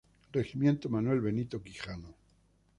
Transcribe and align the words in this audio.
Regimiento 0.33 0.89
Manuel 0.89 1.21
Benito 1.21 1.61
Quijano. 1.61 2.15